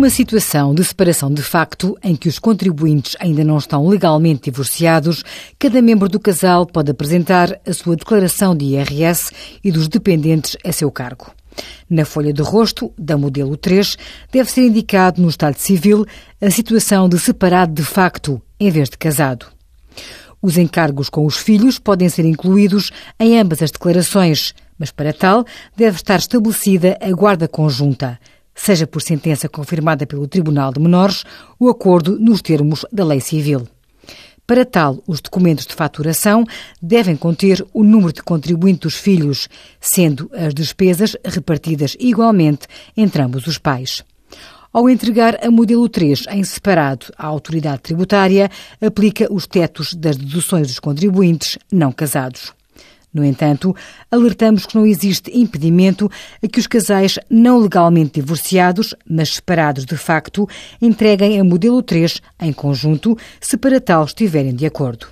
[0.00, 5.22] Numa situação de separação de facto em que os contribuintes ainda não estão legalmente divorciados,
[5.58, 9.30] cada membro do casal pode apresentar a sua declaração de IRS
[9.62, 11.30] e dos dependentes a seu cargo.
[11.88, 13.98] Na folha de rosto, da modelo 3,
[14.32, 16.06] deve ser indicado no Estado Civil
[16.40, 19.48] a situação de separado de facto, em vez de casado.
[20.40, 25.44] Os encargos com os filhos podem ser incluídos em ambas as declarações, mas para tal
[25.76, 28.18] deve estar estabelecida a guarda conjunta,
[28.62, 31.24] seja por sentença confirmada pelo Tribunal de Menores
[31.58, 33.66] o acordo nos termos da lei civil.
[34.46, 36.44] Para tal, os documentos de faturação
[36.82, 39.48] devem conter o número de contribuinte dos filhos,
[39.80, 44.04] sendo as despesas repartidas igualmente entre ambos os pais.
[44.72, 50.66] Ao entregar a modelo 3 em separado à autoridade tributária, aplica os tetos das deduções
[50.66, 52.59] dos contribuintes não casados.
[53.12, 53.74] No entanto,
[54.10, 56.08] alertamos que não existe impedimento
[56.42, 60.48] a que os casais não legalmente divorciados, mas separados de facto,
[60.80, 65.08] entreguem a modelo 3 em conjunto, se para tal estiverem de acordo.